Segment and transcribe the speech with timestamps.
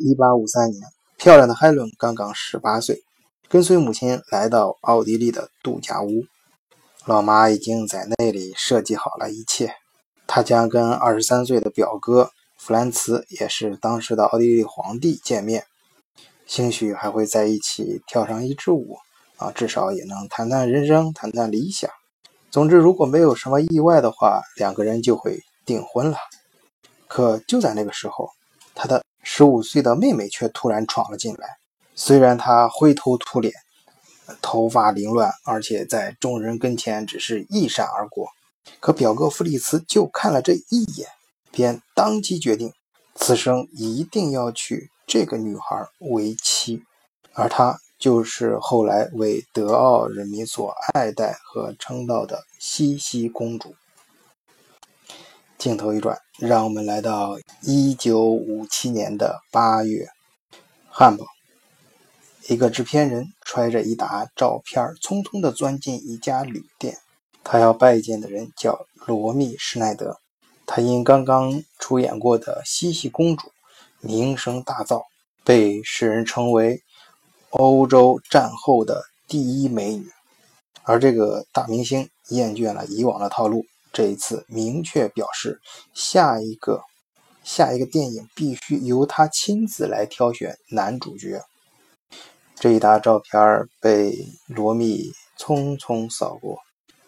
[0.00, 0.82] 一八五三年，
[1.18, 3.02] 漂亮的海伦刚刚十八岁，
[3.50, 6.24] 跟随母亲来到奥地利的度假屋。
[7.04, 9.74] 老妈已经在那里设计好了一切。
[10.26, 15.64] 她将跟二十三岁的表哥弗兰茨，也是当时的奥地利皇帝见面，
[16.46, 18.96] 兴许还会在一起跳上一支舞
[19.36, 21.90] 啊，至少也能谈谈人生，谈谈理想。
[22.50, 26.16] 总之，如果没有什么意外的话，两个人就会订婚了。
[27.06, 28.30] 可就在那个时候，
[28.74, 31.58] 他的十五岁的妹妹却突然闯了进来。
[31.94, 33.54] 虽然她灰头土脸。
[34.40, 38.28] 头发凌乱，而且在众人跟前只是一闪而过。
[38.78, 41.08] 可表哥弗里茨就看了这一眼，
[41.50, 42.72] 便当即决定，
[43.16, 46.84] 此生一定要娶这个女孩为妻，
[47.34, 53.74] 而她就是后来为德奥人民所爱戴和称道的西西公主。
[55.60, 60.08] 镜头一转，让我们来到一九五七年的八月，
[60.88, 61.26] 汉堡。
[62.48, 66.96] 一个制片人揣着一沓照片，匆匆地钻进一家旅店。
[67.44, 70.16] 他要拜见的人叫罗密·施耐德。
[70.64, 73.48] 他因刚刚出演过的《西西公主》
[74.00, 75.02] 名声大噪，
[75.44, 76.80] 被世人称为
[77.50, 80.06] 欧洲战后的第一美女。
[80.84, 85.60] 而这个大明星厌倦了以往的套路，这一次明确表示，
[85.92, 86.82] 下一个
[87.42, 91.42] 下一个电影必须由他亲自来挑选男主角。
[92.54, 96.58] 这一沓照片被罗密匆匆扫过，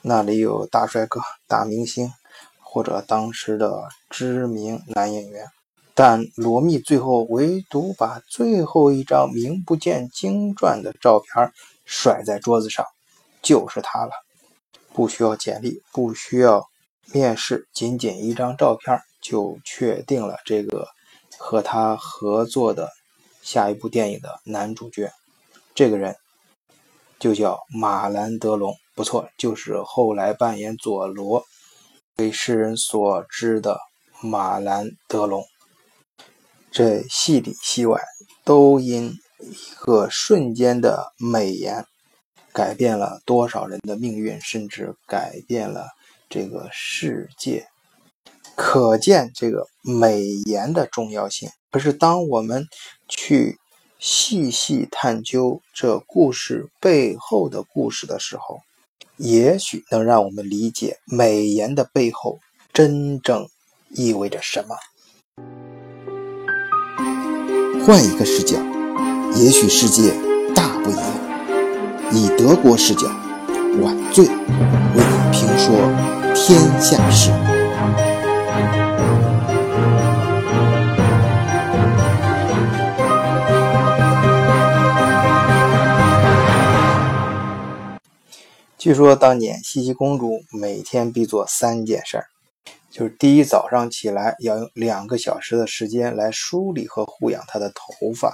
[0.00, 2.12] 那里有大帅哥、大明星，
[2.60, 5.46] 或者当时的知名男演员，
[5.92, 11.52] 但罗密最后唯独把最后一张名不见经传的照片
[11.84, 12.86] 甩在桌子上，
[13.42, 14.12] 就是他了。
[14.92, 16.69] 不需要简历，不需要
[17.12, 20.86] 面试，仅仅一张照片就确定了这个
[21.38, 22.88] 和他合作的
[23.42, 25.10] 下一部电影的男主角。
[25.74, 26.14] 这个人
[27.18, 31.44] 就叫马兰德龙，不错，就是后来扮演佐罗、
[32.16, 33.80] 为世人所知的
[34.20, 35.44] 马兰德龙。
[36.70, 38.00] 这戏里戏外
[38.44, 41.84] 都因一个瞬间的美颜，
[42.52, 45.88] 改变了多少人的命运，甚至改变了
[46.30, 47.66] 这个世界。
[48.56, 51.50] 可见这个美颜的重要性。
[51.70, 52.66] 可是当我们
[53.06, 53.58] 去。
[54.02, 58.62] 细细探究这故事背后的故事的时候，
[59.18, 62.38] 也许能让我们理解美颜的背后
[62.72, 63.46] 真正
[63.90, 64.74] 意味着什么。
[67.84, 68.56] 换一个视角，
[69.36, 70.14] 也许世界
[70.54, 72.10] 大不一样。
[72.14, 73.06] 以德国视角，
[73.82, 74.32] 晚醉为
[74.96, 75.76] 你评说
[76.42, 77.30] 天下事。
[88.78, 92.24] 据说当年茜茜公主每天必做三件事儿，
[92.90, 98.30] 就是第一，早上起来要用两个小时的时间来梳理和护养她的头发；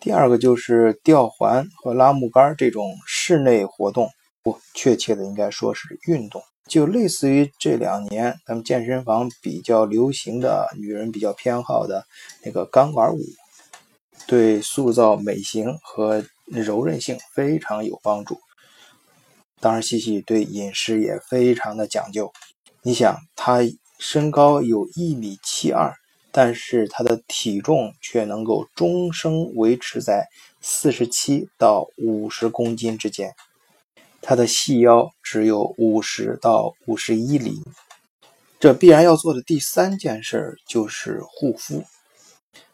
[0.00, 4.10] 第二个就是吊环和拉木杆这种室内活动，
[4.42, 12.04] 不确切的应该说是运动，就类似于这两年咱们健身房比较流行的女人比较偏好的
[12.44, 13.18] 那个钢管舞，
[14.26, 18.38] 对塑造美型和柔韧性非常有帮助。
[19.60, 22.30] 当然，西西对饮食也非常的讲究。
[22.82, 23.58] 你想，她
[23.98, 25.92] 身高有一米七二，
[26.30, 30.28] 但是她的体重却能够终生维持在
[30.60, 33.34] 四十七到五十公斤之间。
[34.28, 37.62] 他的细腰只有五十到五十一厘米。
[38.60, 41.82] 这必然要做的第三件事就是护肤。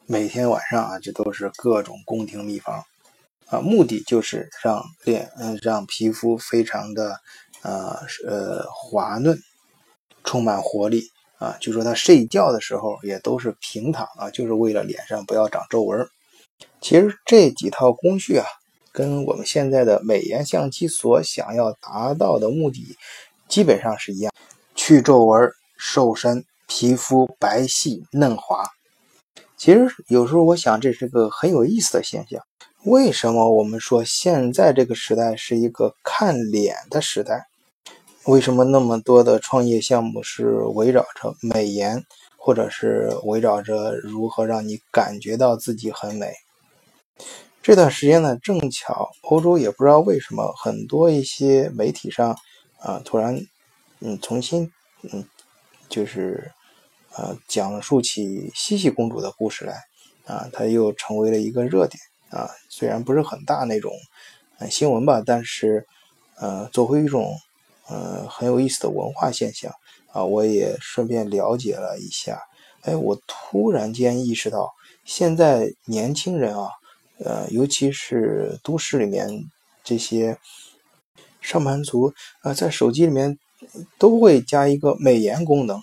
[0.04, 2.84] 每天晚上啊，这都是各种宫廷秘方。
[3.47, 7.20] 啊，目的就是让脸，嗯，让皮肤非常的，
[7.62, 9.38] 呃，呃，滑嫩，
[10.25, 11.04] 充满活力
[11.38, 11.56] 啊。
[11.60, 16.04] 就说他睡觉的时候也都是平躺啊，就是为了脸上不要长皱纹。
[16.81, 18.44] 其实这几套工序啊，
[18.94, 22.96] 跟我们现在的美颜相机所想要达到的目的
[23.49, 24.32] 基本上是一样：
[24.76, 28.64] 去皱纹、瘦身、皮肤白皙嫩滑。
[29.56, 32.41] 其实有时候我想，这是个很有意思的现象。
[32.85, 37.49] 为什么我们说现在这个时代是一个看脸的时代？
[38.26, 42.00] 为什么那么多的创业项目是围绕着美颜，
[42.37, 46.32] 或者是围绕着如何让你感觉到自己很美？
[47.64, 52.37] 这段时间呢，正巧欧洲也不知道为什么，很多一些媒体上
[52.78, 53.40] 啊，突然
[54.00, 54.70] 嗯重新
[55.11, 55.26] 嗯
[55.88, 56.52] 就是
[57.16, 59.82] 呃讲述起茜茜公主的故事来。
[60.26, 62.50] 啊，它又成为了一个热点啊。
[62.69, 63.90] 虽然不是很大那种
[64.70, 65.87] 新闻吧，但是
[66.37, 67.34] 呃，作为一种
[67.88, 69.72] 呃很有意思的文化现象
[70.12, 72.43] 啊，我也顺便了解了一下。
[72.82, 74.70] 哎，我突然间意识到，
[75.06, 76.69] 现在年轻人啊，
[77.19, 79.28] 呃，尤其是都市里面
[79.82, 80.37] 这些
[81.40, 82.12] 上班族
[82.43, 83.38] 啊，在手机里面
[83.99, 85.81] 都会加一个美颜功能。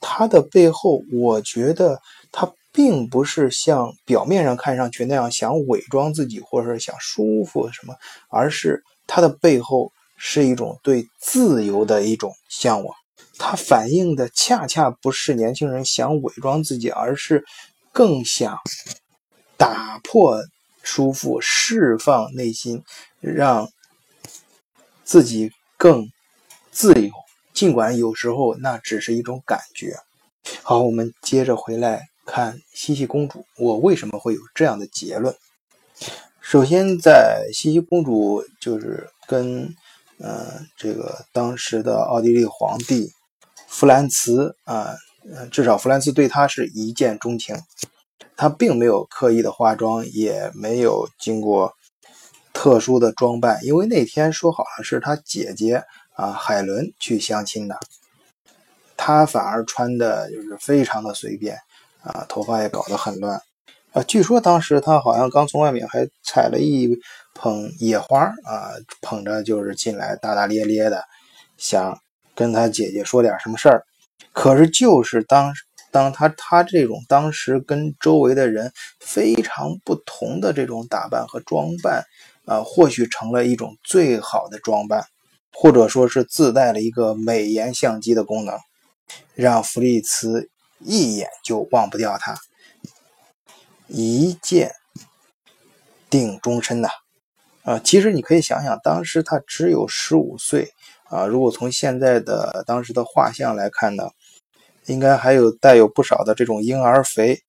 [0.00, 2.00] 它的背后，我觉得
[2.32, 7.94] 它并不是像表面上看上去那样想伪装自己，或者是想舒服什么，
[8.28, 12.94] 而是它的背后是一种对自由的一种向往。
[13.38, 17.44] 它反映的恰恰不是年轻人想伪装自己，而是
[17.92, 18.58] 更想
[19.56, 20.38] 打破
[20.84, 22.84] 舒服，释放内心，
[23.20, 23.68] 让
[25.02, 26.08] 自己更
[26.70, 27.10] 自由。
[27.52, 29.96] 尽管有时候那只是一种感觉。
[30.62, 33.46] 好，我们接着回来看茜茜公主。
[33.56, 35.34] 我为什么会有这样的结论？
[36.40, 39.74] 首先，在茜茜公主就是跟
[40.18, 43.10] 嗯这个当时的奥地利皇帝
[43.68, 44.94] 弗兰茨啊，
[45.50, 47.56] 至少弗兰茨对她是一见钟情。
[48.36, 51.72] 她并没有刻意的化妆，也没有经过
[52.52, 55.82] 特殊的装扮，因为那天说好了是她姐姐。
[56.16, 57.76] 啊，海伦去相亲的，
[58.96, 61.58] 他反而穿的就是非常的随便
[62.04, 63.42] 啊，头发也搞得很乱
[63.90, 64.00] 啊。
[64.04, 66.96] 据说当时他好像刚从外面还采了一
[67.34, 68.70] 捧野花啊，
[69.02, 71.02] 捧着就是进来，大大咧咧的，
[71.56, 71.98] 想
[72.32, 73.82] 跟他姐姐说点什么事儿。
[74.32, 75.52] 可是就是当
[75.94, 82.04] 当他他这种当时跟周围的人非常不同的这种打扮和装扮
[82.46, 85.04] 啊，或许成了一种最好的装扮。
[85.56, 88.58] 或者说是自带了一个美颜相机的功能，
[89.36, 90.50] 让弗利茨
[90.80, 92.34] 一眼就忘不掉他，
[93.86, 94.72] 一见
[96.10, 96.88] 定终身呐！
[97.62, 100.72] 啊，其实你可以想想，当时他只有十五岁
[101.04, 104.10] 啊，如果从现在的当时的画像来看呢，
[104.86, 107.40] 应该还有带有不少的这种婴儿肥，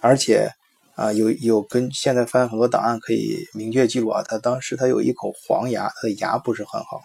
[0.00, 0.50] 而且。
[0.96, 7.00] 啊，有有跟现在翻很多档案可以明确记录啊，他当时他有一口黄牙，他的牙不是很好。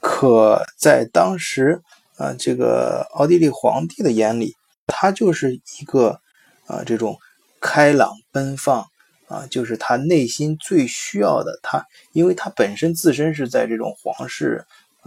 [0.00, 1.82] 可在当时
[2.16, 4.56] 啊，这个奥地利皇帝的眼里，
[4.86, 6.18] 他就是一个
[6.66, 7.18] 啊这种
[7.60, 8.86] 开朗奔放
[9.26, 11.60] 啊，就是他内心最需要的。
[11.62, 14.64] 他因为他本身自身是在这种皇室。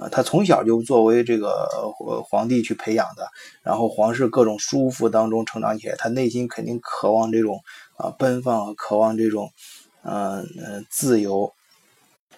[0.09, 1.67] 他从小就作为这个
[2.27, 3.27] 皇帝去培养的，
[3.61, 7.59] 然后皇室各种舒服当中成长起来，他内心肯定渴望这种
[7.97, 9.51] 啊奔放，渴望这种
[10.03, 11.53] 嗯嗯自由，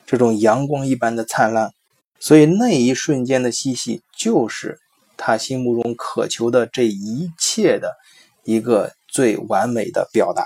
[0.06, 1.72] 这种阳光一般的灿烂。
[2.20, 4.80] 所以那一瞬间的嬉戏，就是
[5.16, 7.96] 他心目中渴求的这一切的
[8.44, 10.46] 一个最完美的表达。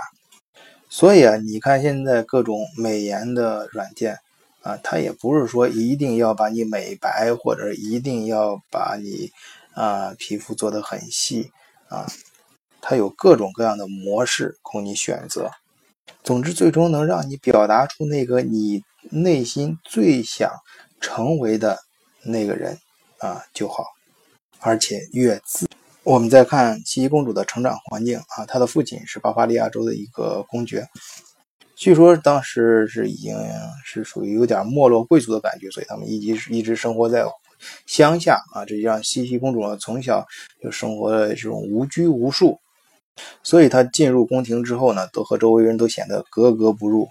[0.89, 4.19] 所以啊，你看现在各种美颜的软件。
[4.67, 9.31] 啊，他也不是说一定要把你美白，或者一定要把你
[9.73, 11.53] 啊皮肤做得很细
[11.87, 12.05] 啊，
[12.81, 15.49] 它有各种各样的模式供你选择。
[16.21, 20.51] 总之，最终能让你表达出那个你内心最想
[20.99, 21.79] 成为的
[22.23, 22.77] 那个人
[23.19, 23.85] 啊就好，
[24.59, 25.65] 而且越自。
[26.03, 30.89] 我们再看茜茜公主的成长环境啊，她的父亲是巴伐利亚州的一个公爵。
[31.77, 33.37] 据说当时是已经
[33.85, 37.23] 是属于有点没落贵族的感觉，所以他们一直一直生活在
[37.85, 38.65] 乡下啊。
[38.65, 40.25] 这让茜茜公主从小
[40.59, 42.59] 就生活的这种无拘无束，
[43.43, 47.07] 所以她进入宫廷之后呢，都和周围人都显得格格不入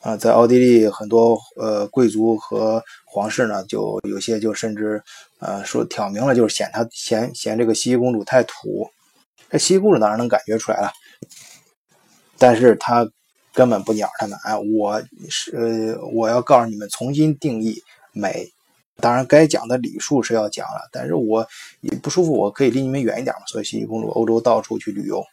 [0.00, 0.16] 啊。
[0.16, 5.00] 在奥地利，很多呃贵族和皇室呢，就有些就甚至
[5.38, 8.90] 呃说挑明了，就是嫌她嫌嫌这个茜茜公主太土。
[9.48, 10.90] 这茜茜公主当然能感觉出来了，
[12.36, 13.08] 但是她。
[13.52, 18.52] 根本不鸟他们，哎，我是呃，我要告诉你们，重新定义美。
[19.00, 21.46] 当然，该讲的礼数是要讲了，但是我
[21.82, 23.42] 也不舒服，我可以离你们远一点嘛。
[23.46, 25.24] 所以，茜茜公主欧洲到处去旅游。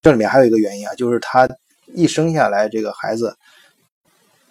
[0.00, 1.48] 这里面还有一个原因啊，就是她
[1.94, 3.36] 一生下来这个孩子，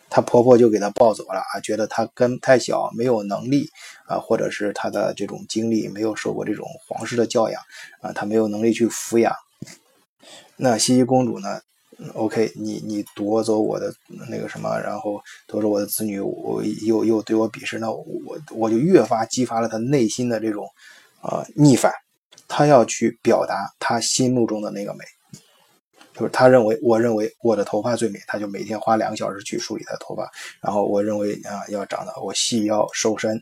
[0.09, 3.69] 她婆婆就给她抱走了啊，觉得她跟太小，没有能力
[4.05, 7.61] 啊，或者是她的这种经历没有受过这种皇室的教养
[7.99, 9.33] 啊，她没有能力去抚养。
[10.55, 11.59] 那茜茜公主呢
[12.15, 13.93] ？OK，你你夺走我的
[14.27, 20.65] 那个什么，然后夺走我的子女，我又又对我鄙视，那我我就越发激发了他内心的这种
[21.21, 21.93] 啊逆反，
[22.47, 25.05] 他要去表达他心目中的那个美，
[26.15, 30.27] 就是他认为我认为我的头发最美，他就每天花两个小时去梳理他的头发，
[30.59, 33.39] 然后我认为啊要长得我细腰瘦身，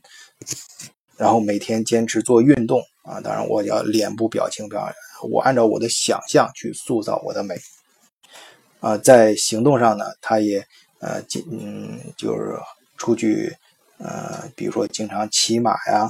[1.16, 4.86] 然后每天坚持做运动啊，当然我要脸部表情表
[5.30, 7.56] 我按照我的想象去塑造我的美。
[8.80, 10.66] 啊，在行动上呢，他也
[11.00, 11.22] 呃，
[11.52, 12.58] 嗯，就是
[12.98, 13.56] 出去
[13.98, 16.10] 呃，比如说经常骑马呀，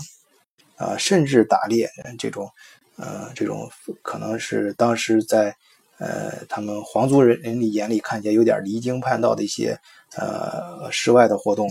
[0.78, 2.50] 啊，甚至打猎这种，
[2.98, 3.70] 呃，这种
[4.02, 5.56] 可能是当时在
[5.98, 9.80] 呃他们皇族人人里眼里看起来有点离经叛道的一些
[10.16, 11.70] 呃室外的活动。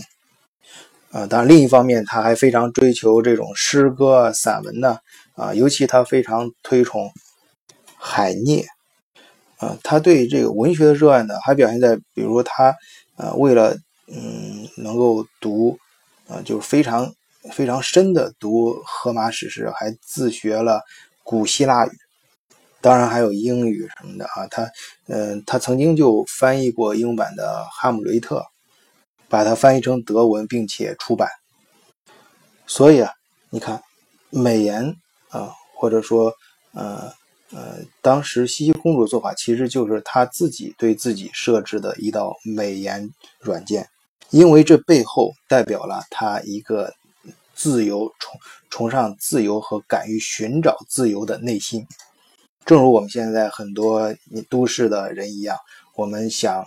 [1.11, 4.99] 啊，当然，另一方面，他还非常追求这种诗歌、散文呢。
[5.33, 7.11] 啊，尤其他非常推崇
[7.97, 8.67] 海涅。
[9.59, 12.75] 啊，他对这个文学的热爱呢，还表现在，比如说他，
[13.17, 15.77] 呃，为了嗯能够读，
[16.27, 17.13] 啊，就是非常
[17.51, 20.81] 非常深的读荷马史诗，还自学了
[21.23, 21.91] 古希腊语，
[22.81, 24.47] 当然还有英语什么的啊。
[24.49, 24.67] 他，
[25.07, 28.39] 嗯，他曾经就翻译过英版的《哈姆雷特》。
[29.31, 31.29] 把它翻译成德文，并且出版。
[32.65, 33.13] 所以啊，
[33.51, 33.83] 你看，
[34.31, 34.95] 美颜
[35.29, 36.33] 啊，或者说，
[36.73, 37.13] 呃
[37.51, 43.87] 呃，当时茜茜公主的做法，其实就是她自己对自己设置的一道美颜软件，
[44.29, 46.93] 因为这背后代表了她一个
[47.53, 48.39] 自由、崇
[48.69, 51.85] 崇尚自由和敢于寻找自由的内心。
[52.65, 54.15] 正如我们现在很多
[54.49, 55.57] 都市的人一样，
[55.95, 56.65] 我们想。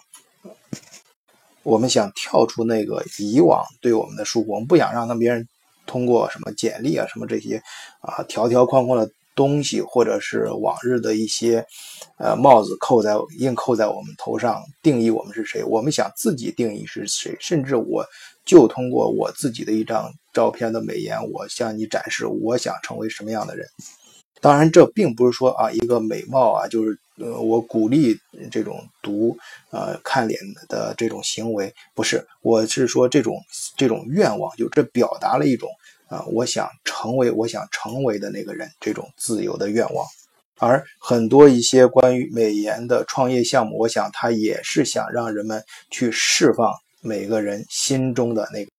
[1.64, 5.46] 我们想跳出那个以往对我们的束缚，我们不想让他别人
[5.86, 7.62] 通过什么简历啊、什么这些
[8.00, 11.64] 啊条条框框的东西，或者是往日的一些
[12.18, 15.62] 呃帽子扣在硬扣在我们头上，定义我们是谁。
[15.64, 18.04] 我们想自己定义是谁，甚至我
[18.44, 23.66] 就通过我自己的一张照片的美颜，我向你展示我想成为什么样的人。
[24.40, 26.98] 当然，这并不是说啊一个美貌啊就是。
[27.18, 28.18] 呃，我鼓励
[28.50, 29.36] 这种读
[29.70, 33.36] 呃看脸的这种行为，不是，我是说这种
[33.76, 35.68] 这种愿望，就这表达了一种
[36.12, 40.04] 啊，我想成为我想成为的那个人这种自由的愿望。
[40.58, 48.70] 而很多一些关于美颜的创业项目，我想他也是想让人们去释放每个人心中的那个。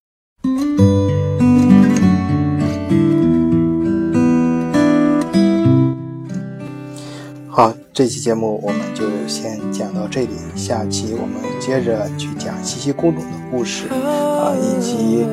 [7.49, 15.25] 好，这期节目我们就先讲到这里，下期我们接着去讲西西公主的故事啊，以及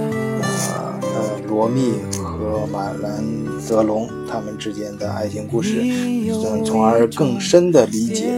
[1.51, 3.25] 罗密和马兰
[3.69, 8.33] 德龙他们之间的爱情故事，嗯，从而更深的理解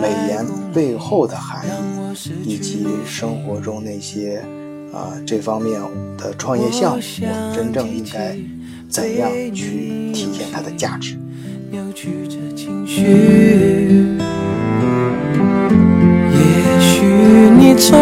[0.00, 4.40] 美颜背后的含义，以及生活中那些
[4.92, 5.80] 啊这方面
[6.16, 8.38] 的创业项目，我们真正应该
[8.88, 11.18] 怎样去体现它的价值。
[11.72, 11.80] 也
[16.80, 17.02] 许
[17.58, 17.98] 你从